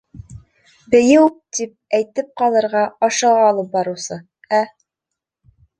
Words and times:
«Бейеү...» 0.93 1.27
тип 1.57 1.75
әйтеп 1.99 2.33
ҡалырға 2.43 2.83
ашыға 3.09 3.47
алып 3.53 3.73
барыусы, 3.79 4.21
ә 4.61 4.65